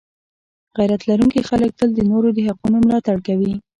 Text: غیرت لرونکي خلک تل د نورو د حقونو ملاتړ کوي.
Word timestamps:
غیرت 0.77 1.01
لرونکي 1.09 1.41
خلک 1.49 1.71
تل 1.79 1.89
د 1.95 1.99
نورو 2.11 2.29
د 2.33 2.39
حقونو 2.47 2.77
ملاتړ 2.85 3.17
کوي. 3.27 3.53